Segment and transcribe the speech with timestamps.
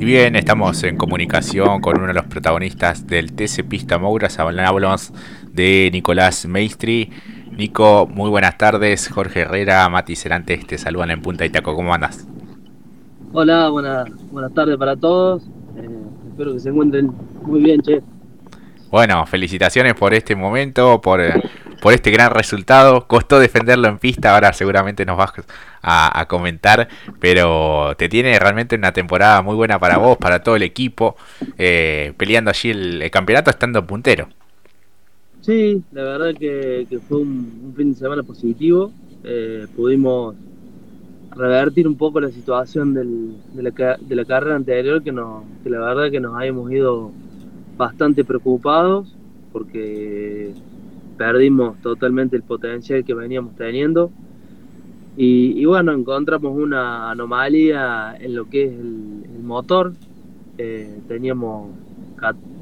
[0.00, 4.38] Y bien, estamos en comunicación con uno de los protagonistas del TC Pista Mouras.
[4.38, 5.12] Hablamos
[5.52, 7.10] de Nicolás Maestri.
[7.54, 9.10] Nico, muy buenas tardes.
[9.10, 11.74] Jorge Herrera, Mati Cerantes te saludan en Punta Itaco.
[11.74, 12.26] ¿Cómo andas?
[13.34, 15.42] Hola, buenas, buenas tardes para todos.
[15.76, 15.86] Eh,
[16.30, 17.12] espero que se encuentren
[17.42, 18.00] muy bien, che.
[18.90, 21.34] Bueno, felicitaciones por este momento, por, eh,
[21.80, 23.06] por este gran resultado.
[23.06, 25.32] Costó defenderlo en pista, ahora seguramente nos vas
[25.80, 26.88] a, comentar,
[27.20, 31.16] pero te tiene realmente una temporada muy buena para vos, para todo el equipo,
[31.56, 34.28] eh, peleando allí el, campeonato estando puntero.
[35.40, 38.92] Sí, la verdad que, fue un, fin de semana positivo.
[39.22, 40.34] Eh, pudimos
[41.30, 45.12] revertir un poco la situación del, de, la, de, la, carrera anterior, que,
[45.62, 47.12] que la verdad que nos habíamos ido
[47.80, 49.16] bastante preocupados
[49.54, 50.52] porque
[51.16, 54.10] perdimos totalmente el potencial que veníamos teniendo.
[55.16, 59.94] Y, bueno, encontramos una anomalía en lo que es el, motor.
[60.58, 61.70] Eh, teníamos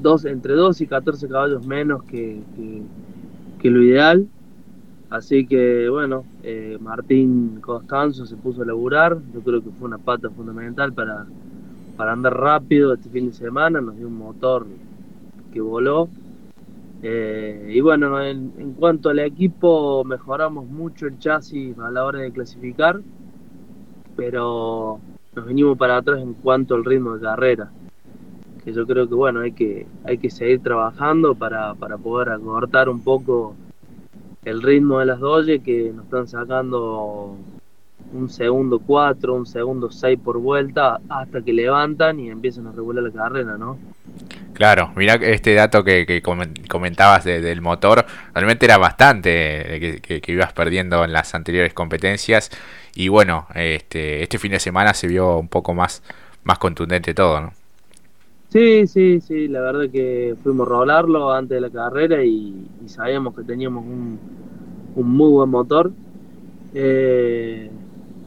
[0.01, 2.41] dos, entre 2 y 14 caballos menos que,
[3.63, 4.29] lo ideal.
[5.11, 9.19] Así que bueno, eh, Martín Costanzo se puso a laburar.
[9.35, 11.27] Yo creo que fue una pata fundamental para,
[11.97, 13.81] para andar rápido este fin de semana.
[13.81, 14.67] Nos dio un motor
[15.53, 16.09] que voló
[17.03, 22.33] eh, y bueno, en, cuanto al equipo, mejoramos mucho el chasis a la hora de
[22.33, 23.01] clasificar,
[24.17, 24.99] pero
[25.35, 27.71] nos venimos para atrás en cuanto al ritmo de carrera.
[28.65, 33.01] Que yo creo que bueno, hay que, hay que seguir trabajando para, poder acortar un
[33.01, 33.55] poco
[34.45, 37.37] el ritmo de las doyes que nos están sacando
[38.13, 43.05] un segundo 4, un segundo 6 por vuelta hasta que levantan y empiezan a regular
[43.05, 43.79] la carrera, ¿no?
[44.59, 51.13] Claro, mira este dato que, comentabas del motor, realmente era bastante que, ibas perdiendo en
[51.13, 52.51] las anteriores competencias
[52.97, 56.03] y bueno, este, este fin de semana se vio un poco más,
[56.43, 57.53] más contundente todo, ¿no?
[58.49, 63.37] Sí, sí, sí, la verdad que fuimos a rolarlo antes de la carrera y, sabíamos
[63.37, 64.19] que teníamos un,
[64.97, 65.93] muy buen motor.
[66.75, 67.71] Eh,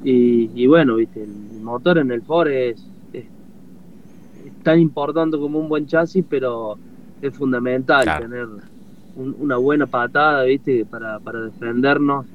[0.02, 2.82] y, bueno, viste, el motor en el Ford es
[4.64, 6.78] tan importante como un buen chasis, pero
[7.22, 8.48] es fundamental tener
[9.16, 10.86] una buena patada, ¿viste?
[10.86, 12.26] Para, para defendernos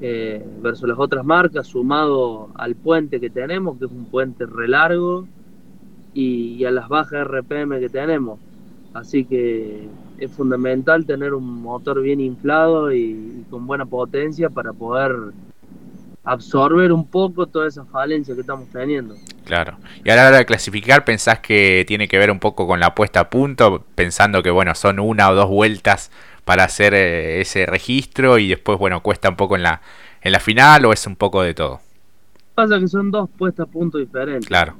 [0.00, 4.66] eh, versus las otras marcas, sumado al puente que tenemos, que es un puente re
[4.66, 5.26] largo,
[6.14, 8.38] y, a las bajas RPM que tenemos.
[8.94, 9.88] Así que
[10.18, 15.16] es fundamental tener un motor bien inflado y con buena potencia para poder
[16.24, 19.16] absorber un poco toda esa falencia que estamos teniendo.
[19.44, 19.76] Claro.
[20.04, 22.94] Y a la hora de clasificar, ¿pensás que tiene que ver un poco con la
[22.94, 23.84] puesta a punto?
[23.94, 26.10] Pensando que, bueno, son una o dos vueltas
[26.44, 29.80] para hacer eh, ese registro y después, bueno, cuesta un poco en la,
[30.20, 31.80] en la final o es un poco de todo?
[32.54, 34.46] Pasa que son dos puestas a punto diferentes.
[34.46, 34.74] Claro.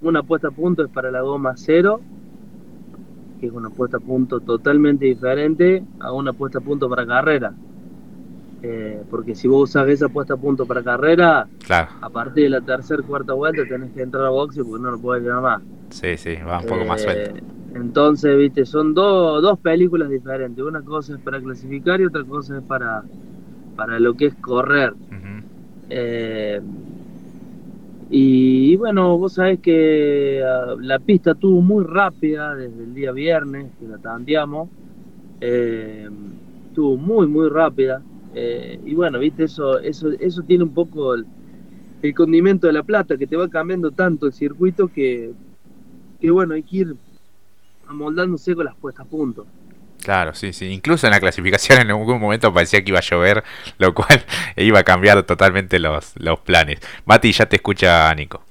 [0.00, 2.00] Una puesta a punto es para la goma cero,
[3.38, 7.52] que es una puesta a punto totalmente diferente a una puesta a punto para carrera.
[8.62, 12.60] Eh, porque si vos usas esa puesta a punto para carrera, a partir de la
[12.60, 15.62] tercera cuarta vuelta tenés que entrar a boxe porque no lo puedes llevar más.
[15.88, 17.36] Sí, sí, va un poco más suelto.
[17.36, 17.42] Eh,
[17.74, 20.62] entonces, viste, son dos películas diferentes.
[20.62, 23.02] Una cosa es para clasificar y otra cosa es para,
[23.76, 24.92] para lo que es correr.
[25.88, 26.60] Eh,
[28.10, 33.68] y, bueno, vos sabés que ah, la pista estuvo muy rápida desde el día viernes,
[33.80, 34.68] que la tanteamos.
[35.40, 38.02] estuvo muy, muy rápida.
[38.34, 41.26] Eh, y bueno, viste, eso, eso, eso tiene un poco el,
[42.14, 45.32] condimento de la plata, que te va cambiando tanto el circuito que,
[46.20, 46.96] que bueno, hay que ir
[47.86, 49.46] amoldándose con las puestas a punto.
[50.02, 50.66] Claro, sí, sí.
[50.66, 53.44] Incluso en la clasificación en algún momento parecía que iba a llover,
[53.78, 54.24] lo cual
[54.56, 56.80] iba a cambiar totalmente los, los planes.
[57.04, 58.42] Mati, ya te escucha Nico.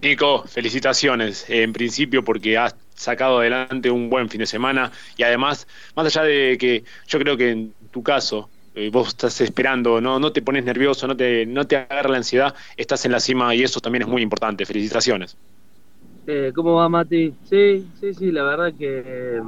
[0.00, 1.44] Nico, felicitaciones.
[1.48, 6.22] En principio porque has sacado adelante un buen fin de semana y además, más allá
[6.22, 8.59] de que yo creo que en tu caso eh,
[8.92, 12.54] vos estás esperando, no, no te pones nervioso, no te, no te agarra la ansiedad,
[12.76, 14.64] estás en la cima y eso también es muy importante.
[14.66, 15.36] Felicitaciones.
[16.26, 17.34] Eh, ¿Cómo va, Mati?
[17.42, 19.40] Sí, sí, sí, la verdad que.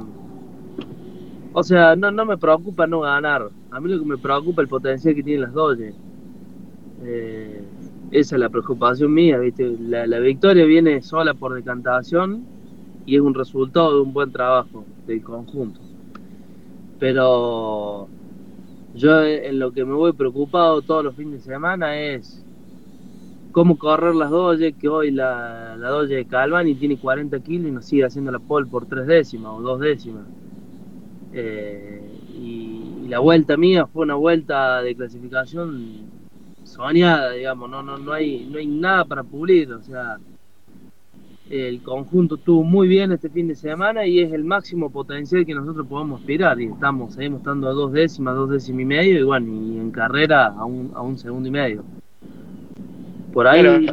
[1.53, 3.49] o sea, no, no me preocupa no ganar.
[3.71, 5.93] A mí lo que me preocupa es el potencial que tienen las Doge.
[6.97, 7.61] Eh,
[8.11, 9.75] esa es la preocupación mía, ¿viste?
[9.79, 12.49] La, la victoria viene sola por decantación
[13.05, 15.81] y es un resultado de un buen trabajo del conjunto.
[16.97, 18.11] Pero
[18.95, 22.43] yo en lo que me voy preocupado todos los fines de semana es
[23.51, 27.71] cómo correr las doyes, que hoy la, la doye de Calvani tiene 40 kilos y
[27.71, 30.25] nos sigue haciendo la pole por tres décimas o dos décimas.
[31.33, 32.01] Eh,
[32.35, 36.09] y, la vuelta mía fue una vuelta de clasificación
[36.63, 40.17] soñada, digamos, no, no, no, hay, no hay nada para pulir, o sea,
[41.53, 45.53] el conjunto estuvo muy bien este fin de semana y es el máximo potencial que
[45.53, 49.23] nosotros podemos aspirar y estamos, seguimos estando a dos décimas, dos décimas y medio y
[49.23, 51.83] bueno, y en carrera a un, a un segundo y medio.
[53.31, 53.85] Por ahí,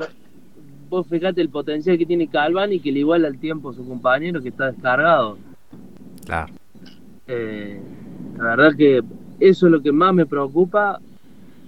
[0.89, 3.87] vos fijate el potencial que tiene Calvan y que le iguala el tiempo a su
[3.87, 5.37] compañero que está descargado.
[6.25, 6.55] Claro.
[7.27, 7.79] Eh,
[8.39, 9.03] la verdad que
[9.39, 10.99] eso es lo que más me preocupa,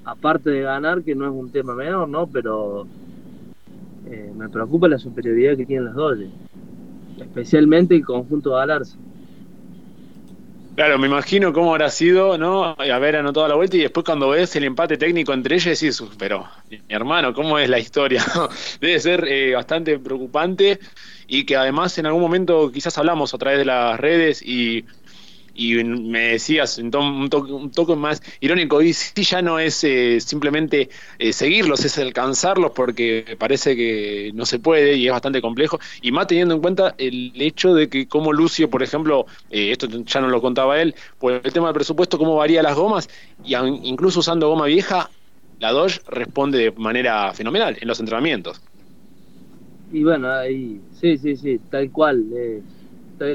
[0.07, 2.27] aparte de ganar, que no es un tema menor, ¿no?
[2.27, 2.87] Pero
[4.05, 6.19] eh, me preocupa la superioridad que tienen los dos,
[7.17, 8.99] especialmente el conjunto de Alarza.
[10.75, 12.75] Claro, me imagino cómo habrá sido, ¿no?
[12.79, 16.49] Haber anotado la vuelta y después cuando ves el empate técnico entre ellos decís, pero
[16.71, 18.25] mi hermano, ¿cómo es la historia?
[18.81, 20.81] Debe ser eh, bastante preocupante
[21.27, 24.87] y que además en algún momento quizás hablamos a través de las redes y
[25.55, 30.21] y me decías un, toque, un toque más irónico, y sí ya no es eh,
[30.21, 30.89] simplemente
[31.19, 36.13] eh, seguirlos, es alcanzarlos porque parece que no se puede y es bastante complejo, y
[36.13, 40.21] más teniendo en cuenta el hecho de que como Lucio, por ejemplo, eh, esto ya
[40.21, 43.09] no lo contaba él, por el tema del presupuesto, cómo varía las gomas,
[43.45, 45.11] y incluso usando goma vieja,
[45.59, 48.61] la Dodge responde de manera fenomenal en los entrenamientos.
[49.93, 52.25] Y bueno, ahí, sí, sí, sí, tal cual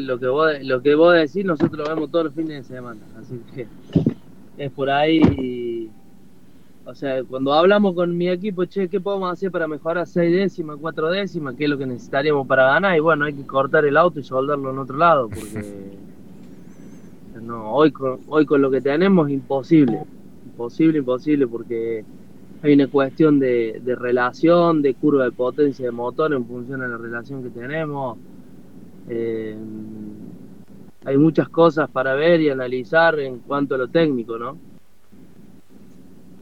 [0.01, 2.99] lo que vos, lo que vos decís, nosotros lo vemos todos los fines de semana.
[3.19, 3.67] Así que
[4.57, 5.89] es por ahí.
[6.85, 10.77] O sea, cuando hablamos con mi equipo, che, ¿qué podemos hacer para mejorar seis décimas,
[10.79, 11.55] cuatro décimas?
[11.55, 12.95] ¿Qué es lo que necesitaríamos para ganar?
[12.95, 15.91] Y bueno, hay que cortar el auto y soldarlo en otro lado, porque
[17.41, 20.03] no, hoy con, hoy con lo que tenemos imposible.
[20.45, 22.05] Imposible, imposible, porque
[22.63, 26.87] hay una cuestión de, de relación, de curva de potencia de motor en función de
[26.87, 28.17] la relación que tenemos
[29.09, 29.55] eh,
[31.05, 34.57] hay muchas cosas para ver y analizar en cuanto a lo técnico, ¿no?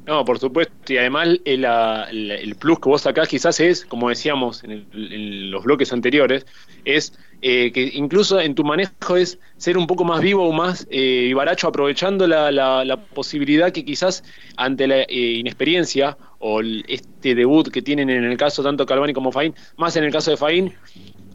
[0.06, 5.50] No, por supuesto, y además el, plus que vos sacás quizás es, como decíamos en,
[5.50, 6.46] los bloques anteriores,
[6.84, 10.88] es eh, que incluso en tu manejo es ser un poco más vivo o más
[10.92, 14.24] eh, baracho aprovechando la, posibilidad que quizás
[14.58, 19.32] ante la eh, inexperiencia o este debut que tienen en el caso tanto Calvani como
[19.32, 20.74] Faín, más en el caso de Faín,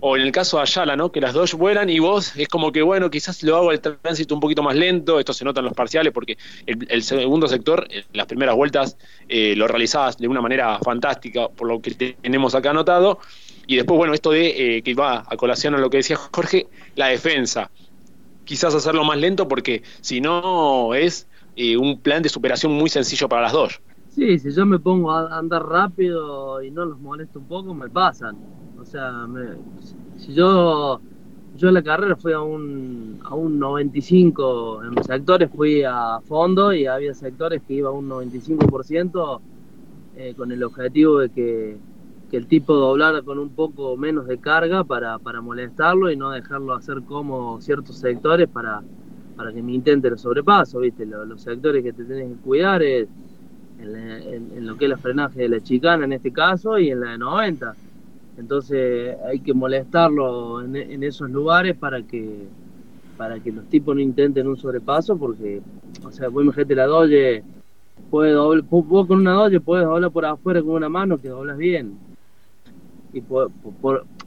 [0.00, 1.12] o en el caso de Ayala, ¿no?
[1.12, 4.34] Que las dos vuelan y vos es como que, bueno, quizás lo hago el tránsito
[4.34, 8.04] un poquito más lento, esto se nota en los parciales porque el, segundo sector, eh,
[8.14, 8.96] las primeras vueltas,
[9.28, 13.18] eh, lo realizabas de una manera fantástica, por lo que tenemos acá anotado.
[13.66, 16.66] Y después, bueno, esto de eh, que va a colación a lo que decía Jorge,
[16.96, 17.70] la defensa.
[18.44, 21.28] Quizás hacerlo más lento porque si no es
[21.78, 23.80] un plan de superación muy sencillo para las dos.
[24.08, 27.90] Sí, si yo me pongo a andar rápido y no los molesto un poco, me
[27.90, 28.38] pasan
[28.80, 29.26] o sea,
[30.16, 31.00] si yo,
[31.56, 36.72] yo en la carrera fui a un, a un 95, en sectores fui a fondo
[36.72, 39.40] y había sectores que iba a un 95%
[40.16, 41.76] eh, con el objetivo de que,
[42.32, 46.74] el tipo doblara con un poco menos de carga para, para molestarlo y no dejarlo
[46.74, 48.84] hacer como ciertos sectores para,
[49.34, 51.04] para que me intente el sobrepaso, ¿viste?
[51.06, 53.08] Los, sectores que te tienes que cuidar es
[53.80, 53.96] en,
[54.56, 57.10] en, lo que es la frenaje de la chicana en este caso y en la
[57.10, 57.74] de 90
[58.40, 62.48] entonces hay que molestarlo en, esos lugares para que
[63.18, 65.60] para que los tipos no intenten un sobrepaso, porque,
[66.02, 67.44] o sea, vos imagínate la doye,
[68.08, 71.58] puede doble, vos con una doye puedes doblar por afuera con una mano que doblas
[71.58, 71.98] bien.
[73.12, 73.50] Y por,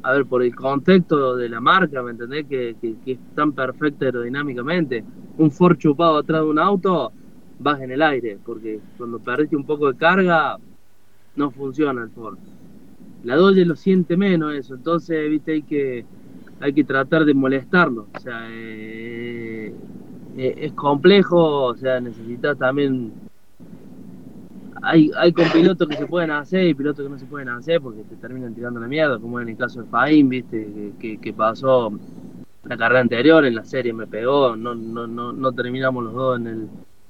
[0.03, 2.45] a ver, por el contexto de la marca, ¿me entendés?
[2.45, 5.03] Que, es tan perfecta aerodinámicamente.
[5.39, 7.11] Un Ford chupado atrás de un auto,
[7.57, 10.57] vas en el aire, porque cuando perdiste un poco de carga,
[11.35, 12.37] no funciona el Ford
[13.23, 16.05] la Doge lo siente menos eso, entonces, viste, hay que,
[16.59, 19.73] hay que tratar de molestarlo, o sea, eh,
[20.37, 23.13] eh, es complejo, o sea, necesitas también,
[24.81, 27.79] hay, hay con pilotos que se pueden hacer y pilotos que no se pueden hacer
[27.79, 31.91] porque te terminan tirando la mierda, como en el caso de Faín, viste, que, pasó
[32.65, 36.39] la carrera anterior, en la serie me pegó, no, no, no, no terminamos los dos
[36.39, 36.67] en el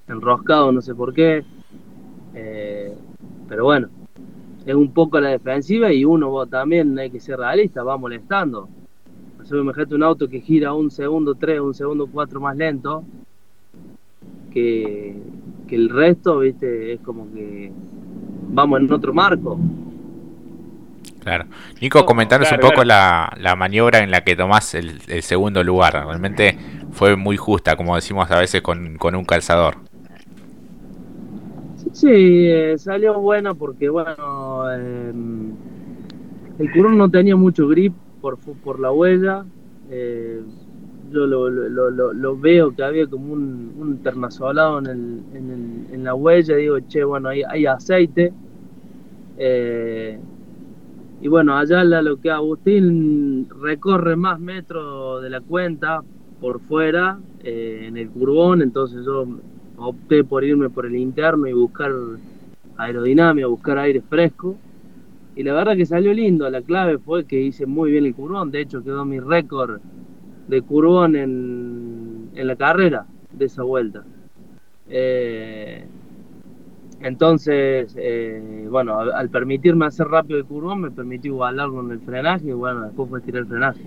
[0.08, 1.44] enroscado, no sé por qué,
[2.36, 2.94] eh,
[3.48, 3.90] pero bueno,
[4.66, 8.70] es un poco la defensiva y uno también hay que ser realista, va molestando.
[9.52, 13.04] me imagínate un auto que gira un segundo tres, un segundo cuatro más lento
[14.54, 15.16] que,
[15.70, 17.72] el resto, viste, es como que
[18.50, 19.60] vamos en otro marco.
[21.22, 21.46] Claro.
[21.82, 25.94] Nico, comentanos un poco La, la, maniobra en la que tomás el, segundo lugar.
[25.94, 26.58] Realmente
[26.92, 29.78] fue muy justa, como decimos a veces con, con un calzador.
[32.04, 32.10] Sí,
[32.50, 35.54] eh, salió buena porque, bueno, em,
[36.60, 39.46] el curón no tenía mucho grip por, por la huella.
[39.90, 40.42] Eh,
[41.14, 46.58] yo lo, lo, lo, veo que había como un, un en, el, en, la huella.
[46.58, 48.34] Digo, che, bueno, hay, hay aceite.
[49.38, 50.20] Eh,
[51.22, 56.04] y bueno, allá lo que Agustín recorre más metros de la cuenta
[56.42, 59.26] por fuera, eh, en el curbón, entonces yo
[59.84, 61.92] opté por irme por el interno y buscar
[62.78, 64.56] aerodinámica, buscar aire fresco.
[65.36, 68.52] Y la verdad que salió lindo, la clave fue que hice muy bien el curbón,
[68.52, 69.82] de hecho quedó mi récord
[70.48, 74.04] de curbón en, en la carrera de esa vuelta.
[74.90, 75.88] Eh,
[77.02, 82.48] entonces, eh, bueno, al, permitirme hacer rápido el curvón, me permitió igualarlo en el frenaje
[82.48, 83.82] y bueno, después fue tirar el frenaje.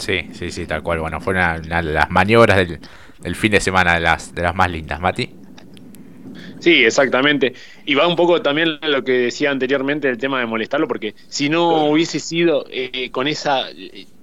[0.00, 1.00] Sí, sí, sí, tal cual.
[1.00, 2.80] Bueno, fue una, de las maniobras del,
[3.20, 5.30] del, fin de semana de las, de las más lindas, Mati.
[6.58, 7.54] Sí, exactamente.
[7.86, 11.48] Y va un poco también lo que decía anteriormente el tema de molestarlo, porque si
[11.48, 13.66] no hubiese sido eh, con esa,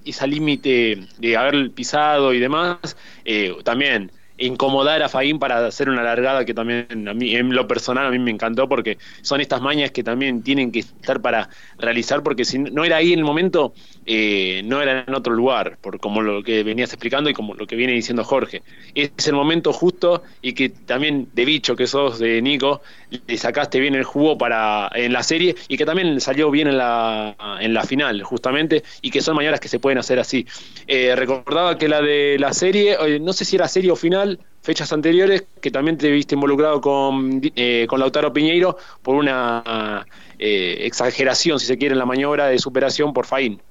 [0.05, 6.03] esa límite de haber pisado y demás, eh, también incomodar a Faín para hacer una
[6.03, 9.61] largada que también a mí, en lo personal, a mí me encantó porque son estas
[9.61, 13.73] mañas que también tienen que estar para realizar, porque si no era ahí el momento,
[14.09, 17.67] eh, no era en otro lugar, por como lo que venías explicando y como lo
[17.67, 18.63] que viene diciendo Jorge.
[18.95, 22.81] Es el momento justo y que también de bicho que sos de Nico,
[23.27, 26.77] le sacaste bien el jugo para en la serie y que también salió bien en
[26.77, 30.47] la, en la final, justamente, y que son mañanas que se pueden hacer así.
[30.87, 34.91] Eh, recordaba que la de la serie, no sé si era serie o final, fechas
[34.93, 40.05] anteriores, que también te viste involucrado con, eh, con Lautaro Piñeiro por una
[40.39, 43.61] eh, exageración, si se quiere, en la maniobra de superación por Faín.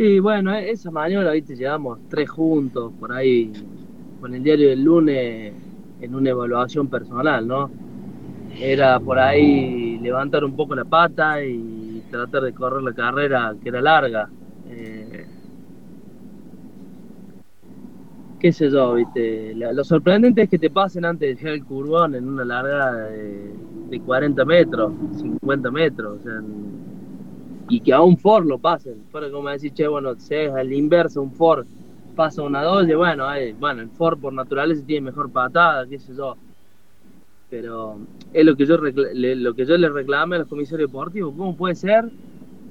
[0.00, 3.52] Sí, bueno, e-, esa maniobra, viste, llevamos tres juntos por ahí
[4.18, 5.52] con el diario del lunes
[6.00, 7.70] en una evaluación personal, ¿no?
[8.58, 13.68] Era por ahí levantar un poco la pata y tratar de correr la carrera que
[13.68, 14.30] era larga.
[14.70, 15.26] Eh,
[18.40, 19.54] qué sé yo, viste.
[19.54, 24.00] lo sorprendente es que te pasen antes de llegar el curbón en una larga de,
[24.06, 26.40] 40 metros, 50 metros, o sea,
[27.70, 29.04] y que a un Ford lo pasen.
[29.10, 31.66] Fuera como decir, che, bueno, si es al inverso, un Ford
[32.16, 33.26] pasa una doble, bueno,
[33.58, 36.36] bueno, el Ford por naturaleza tiene mejor patada, qué sé yo.
[37.48, 37.98] Pero
[38.32, 41.74] es lo que yo lo que yo le reclamé a los comisarios deportivos, ¿cómo puede
[41.76, 42.10] ser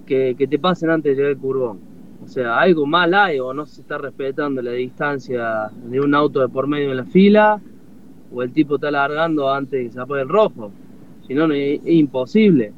[0.06, 1.80] que, te pasen antes de llegar el curbón?
[2.24, 6.42] O sea, algo mal hay o no se está respetando la distancia de un auto
[6.42, 7.62] de por medio en la fila
[8.32, 10.72] o el tipo está largando antes de que se apague el rojo.
[11.28, 12.74] Si no, es, imposible.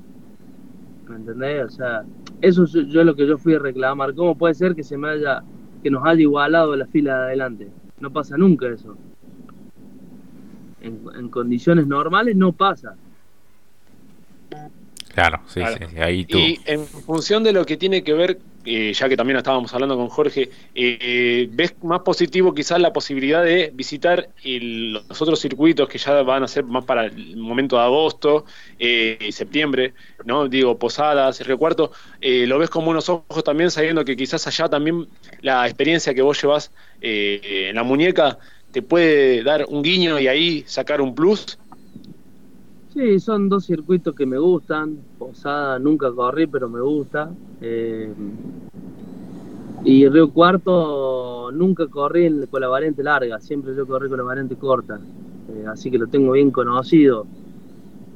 [1.12, 1.66] ¿Me entendés?
[1.66, 2.04] O sea,
[2.42, 4.16] eso es yo lo que yo fui a reclamar.
[4.16, 5.44] ¿Cómo puede ser que se me haya,
[5.84, 7.68] que nos haya igualado la fila de adelante?
[8.00, 8.96] No pasa nunca eso.
[10.82, 12.96] En, en condiciones normales no pasa.
[15.14, 16.38] Claro, sí, sí, ahí tú.
[16.38, 19.98] Y en función de lo que tiene que ver, eh, ya que también estábamos hablando
[19.98, 25.98] con Jorge, eh, ¿ves más positivo quizás la posibilidad de visitar los otros circuitos que
[25.98, 28.46] ya van a ser más para el momento de agosto
[28.78, 29.94] eh, y septiembre,
[30.26, 30.48] ¿no?
[30.48, 31.92] Digo, Posadas, Río Cuarto,
[32.22, 35.08] ¿lo ves como unos ojos también sabiendo que quizás allá también
[35.42, 38.38] la experiencia que vos llevas en la muñeca
[38.72, 41.58] te puede dar un guiño y ahí sacar un plus?
[43.02, 44.96] Sí, son dos circuitos que me gustan.
[45.18, 47.32] Posada nunca corrí, pero me gusta.
[47.60, 48.14] Eh,
[49.84, 54.56] y Río Cuarto nunca corrí con la variante larga, siempre yo corrí con la variante
[54.56, 55.00] corta.
[55.50, 57.26] Eh, así que lo tengo bien conocido.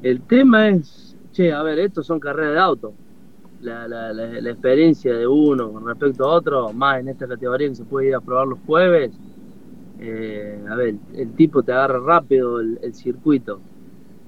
[0.03, 2.93] El tema es, che, a ver, estos son carreras de auto.
[3.61, 4.11] La,
[4.51, 8.13] experiencia de uno con respecto a otro, más en esta categoría que se puede ir
[8.13, 9.17] a probar los jueves.
[9.99, 13.59] Eh, a ver, el tipo te agarra rápido el circuito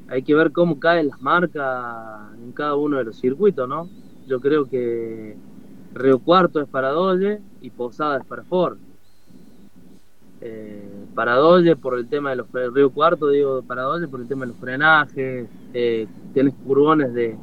[0.10, 3.90] hay que ver cómo caen las marcas en cada uno de los circuitos, ¿no?
[4.28, 5.36] Yo creo que
[5.94, 8.78] Río Cuarto es para Dolle y Posada es para Ford.
[10.40, 14.28] Eh, para Dolle por el tema de los Río Cuarto, digo para Dolle por el
[14.28, 17.38] tema de los frenajes, eh, tienes curbones de,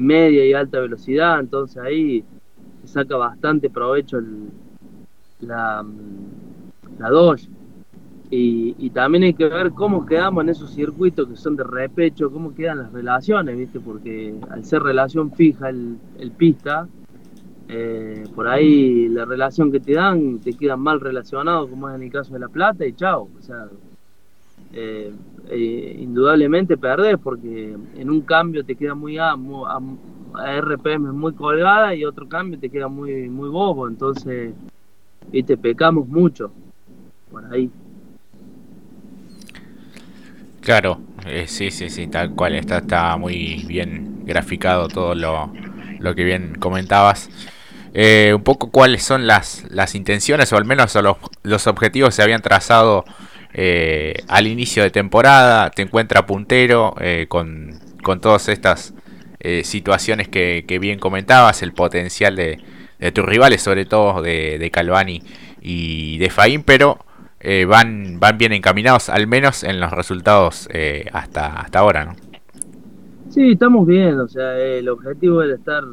[0.00, 2.24] media y alta velocidad, entonces ahí
[2.84, 4.50] saca bastante provecho el,
[5.40, 5.84] la,
[6.98, 7.48] la Dodge.
[8.30, 12.54] Y, también hay que ver cómo quedamos en esos circuitos que son de repecho, cómo
[12.54, 13.78] quedan las relaciones, ¿viste?
[13.78, 15.98] Porque al ser relación fija el,
[16.36, 16.88] pista,
[17.68, 22.02] eh, por ahí la relación que te dan te queda mal relacionado, como es en
[22.02, 23.28] el caso de La Plata, y chao.
[23.38, 23.68] O sea,
[24.72, 25.12] eh,
[25.48, 31.94] eh, indudablemente perdés porque en un cambio te queda muy a, a, RPM muy colgada
[31.94, 33.86] y otro cambio te queda muy, muy bobo.
[33.86, 34.52] Entonces,
[35.30, 35.56] ¿viste?
[35.56, 36.50] Pecamos mucho
[37.30, 37.70] por ahí.
[40.66, 45.52] Claro, eh, sí, sí, sí, tal cual, está, está muy bien graficado todo lo,
[46.00, 47.30] lo que bien comentabas.
[47.94, 52.16] Eh, un poco cuáles son las, las intenciones o al menos los, los objetivos que
[52.16, 53.04] se habían trazado
[53.54, 55.70] eh, al inicio de temporada.
[55.70, 56.96] Te encuentra puntero
[57.28, 58.92] con, con todas estas
[59.38, 62.58] eh, situaciones que, bien comentabas, el potencial de,
[63.12, 65.22] tus rivales, sobre todo de, de Calvani
[65.62, 67.05] y de Faín, pero
[67.48, 72.16] eh, van, van bien encaminados, al menos en los resultados eh, hasta, hasta ahora, ¿no?
[73.30, 75.84] Sí, estamos bien, o sea, el objetivo es estar,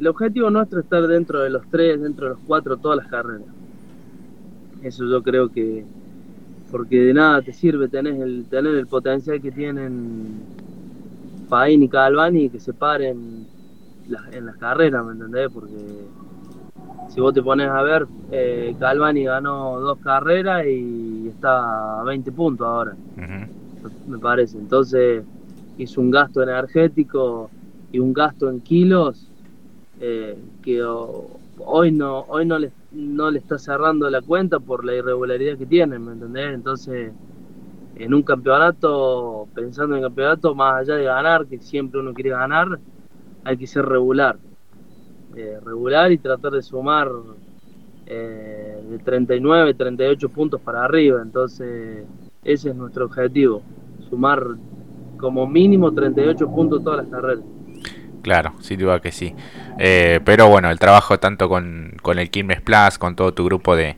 [0.00, 3.06] el objetivo nuestro es estar dentro de los tres, dentro de los cuatro, todas las
[3.06, 3.46] carreras.
[4.82, 5.84] Eso yo creo que,
[6.72, 10.40] porque de nada te sirve tener el, tener el potencial que tienen
[11.48, 13.46] Faín y Calvani que se paren
[14.32, 15.50] en las carreras, ¿me entendés?
[15.54, 15.76] Porque
[17.10, 22.30] si vos te pones a ver, eh, Calvani ganó dos carreras y está a 20
[22.30, 22.96] puntos ahora,
[24.06, 24.58] me parece.
[24.58, 25.24] Entonces
[25.76, 27.50] hizo un gasto energético
[27.90, 29.26] y un gasto en kilos
[30.00, 34.94] eh, que hoy no hoy no le, no le está cerrando la cuenta por la
[34.94, 36.54] irregularidad que tiene, ¿me entendés?
[36.54, 37.12] Entonces,
[37.96, 42.30] en un campeonato, pensando en el campeonato, más allá de ganar, que siempre uno quiere
[42.30, 42.78] ganar,
[43.44, 44.38] hay que ser regular.
[45.36, 47.08] Eh, regular y tratar de sumar
[48.06, 51.22] eh, de 39, 38 puntos para arriba.
[51.22, 52.04] Entonces,
[52.42, 53.62] ese es nuestro objetivo,
[54.08, 54.44] sumar
[55.18, 57.44] como mínimo 38 puntos todas las carreras.
[58.22, 59.34] Claro, sin duda que sí.
[59.78, 63.76] Eh, pero bueno, el trabajo tanto con, con el Quilmes Plus, con todo tu grupo
[63.76, 63.96] de,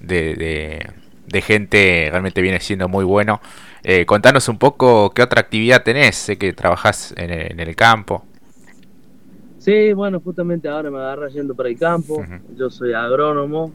[0.00, 3.40] de, gente, realmente viene siendo muy bueno.
[4.06, 8.24] contanos un poco qué otra actividad tenés, sé que trabajás en en el campo.
[9.64, 12.22] Sí, bueno, justamente ahora me agarra yendo para el campo.
[12.54, 13.72] Yo soy agrónomo.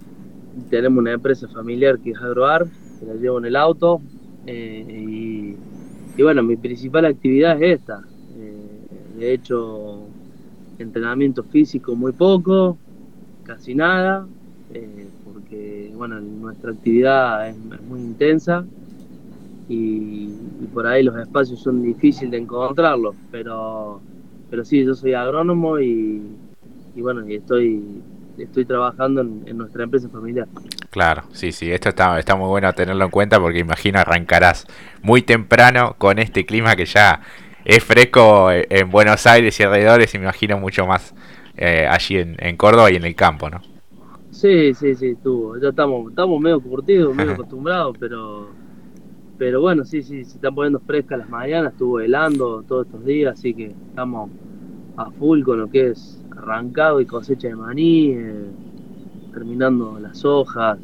[0.70, 2.68] Tenemos una empresa familiar que es Agroar,
[3.00, 4.00] que la llevo en el auto.
[4.46, 5.56] Eh,
[6.16, 8.04] y, bueno, mi principal actividad es esta.
[8.38, 10.04] Eh, de hecho,
[10.78, 12.78] entrenamiento físico muy poco,
[13.44, 14.28] casi nada,
[14.72, 17.56] eh, porque bueno, nuestra actividad es,
[17.88, 18.64] muy intensa
[19.68, 24.02] y, y, por ahí los espacios son difíciles de encontrarlos, pero
[24.50, 26.22] pero sí, yo soy agrónomo y,
[26.96, 28.02] bueno, y estoy,
[28.38, 30.48] estoy trabajando en, nuestra empresa familiar.
[30.90, 34.66] Claro, sí, sí, esto está, está muy bueno tenerlo en cuenta porque imagino arrancarás
[35.02, 37.22] muy temprano con este clima que ya
[37.66, 41.14] es fresco en Buenos Aires y alrededores, y me imagino mucho más
[41.58, 43.62] eh, allí en, en, Córdoba y en el campo, ¿no?
[44.32, 45.60] Sí, sí, sí, estuvo.
[45.60, 48.50] Ya estamos, estamos medio curtidos, medio acostumbrados, pero
[49.40, 53.40] pero bueno, sí, sí, se están poniendo frescas las mañanas, estuvo helando todos estos días,
[53.40, 54.30] así que estamos
[54.98, 58.52] a full con lo que es arrancado y cosecha de maní, eh,
[59.34, 60.78] terminando las hojas,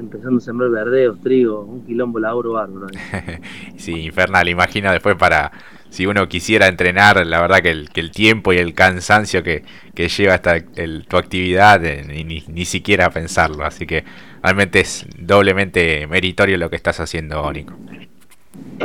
[0.00, 2.86] empezando a sembrar verdeos, trigo, un quilombo laburo bárbaro.
[3.76, 5.52] sí, infernal, imagino después para,
[5.90, 9.64] si uno quisiera entrenar, la verdad que el, que el tiempo y el cansancio que,
[9.94, 14.04] que lleva hasta el, tu actividad, eh, ni, ni, siquiera pensarlo, así que
[14.42, 17.74] realmente es doblemente meritorio lo que estás haciendo, Nico.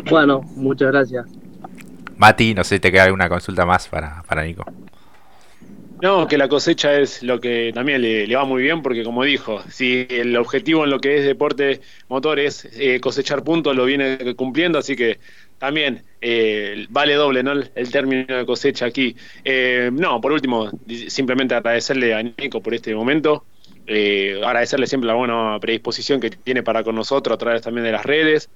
[0.10, 1.26] Bueno, muchas gracias.
[2.18, 4.66] Mati, no sé si te queda alguna consulta más para, para Nico.
[6.04, 9.64] No, que la cosecha es lo que también le, va muy bien, porque como dijo,
[9.70, 14.36] si el objetivo en lo que es deporte motor es eh, cosechar puntos, lo viene
[14.36, 15.20] cumpliendo, así que
[15.60, 17.54] también eh, vale doble ¿no?
[17.54, 19.16] el, término de cosecha aquí.
[19.46, 20.70] Eh, no, por último,
[21.08, 23.46] simplemente agradecerle a Nico por este momento,
[23.88, 28.06] agradecerle siempre la buena predisposición que tiene para con nosotros a través también de las
[28.06, 28.50] redes,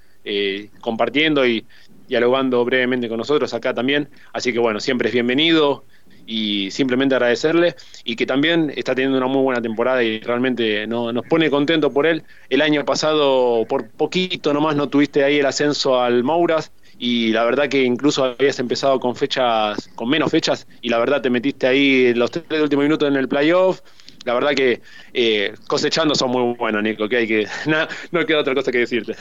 [0.82, 1.66] compartiendo y
[2.08, 4.10] dialogando brevemente con nosotros acá también.
[4.34, 5.84] Así que bueno, siempre es bienvenido
[6.26, 11.12] y simplemente agradecerle y que también está teniendo una muy buena temporada y realmente no,
[11.14, 12.24] nos pone contento por él.
[12.50, 17.46] El año pasado por poquito nomás no tuviste ahí el ascenso al Mouras y la
[17.46, 21.66] verdad que incluso habías empezado con fechas, con menos fechas y la verdad te metiste
[21.66, 23.82] ahí los tres últimos minutos en el playoff.
[24.26, 24.82] La verdad que
[25.14, 27.48] eh, cosechando son muy buenos, Nico, que hay que
[28.12, 29.16] no, queda otra cosa que decirte.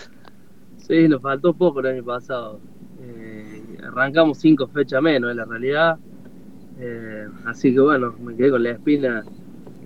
[0.78, 2.60] Sí, nos faltó poco el año pasado.
[3.00, 5.98] Eh, arrancamos cinco fechas menos, en la realidad
[6.78, 9.24] eh, así que bueno, me quedé con la espina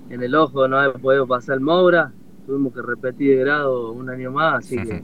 [0.08, 2.12] en el ojo, no haber podido pasar el Moura,
[2.46, 5.02] tuvimos que repetir de grado un año más, así que,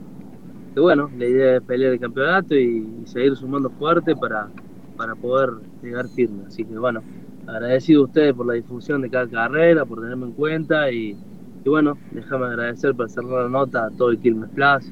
[0.79, 4.49] bueno, la idea es pelear el campeonato y, seguir sumando fuerte para,
[4.97, 6.43] para poder llegar firme.
[6.45, 7.01] Así que bueno,
[7.47, 11.17] agradecido a ustedes por la difusión de cada carrera, por tenerme en cuenta y,
[11.65, 14.91] bueno, déjame agradecer para cerrar la nota a todo el Quilmes Plus,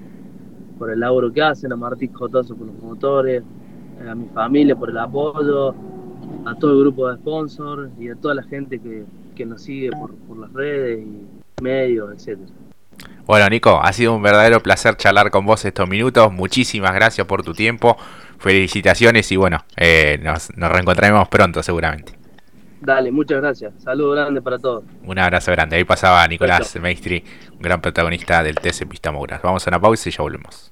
[0.77, 3.43] por el laburo que hacen, a Martín Jotoso por los motores,
[4.09, 5.73] a mi familia por el apoyo,
[6.45, 10.15] a todo el grupo de sponsors y a toda la gente que, nos sigue por,
[10.15, 12.49] por, las redes y medios, etcétera.
[13.25, 16.31] Bueno, Nico, ha sido un verdadero placer charlar con vos estos minutos.
[16.31, 17.97] Muchísimas gracias por tu tiempo.
[18.37, 22.24] Felicitaciones y bueno, eh, nos, nos reencontraremos pronto seguramente.
[22.81, 23.73] Dale, muchas gracias.
[23.83, 24.83] Saludos grande para todos.
[25.03, 25.77] Un abrazo grande.
[25.77, 30.11] Ahí pasaba Nicolás Maestri, un gran protagonista del TC Pista Vamos a una pausa y
[30.11, 30.71] ya volvemos.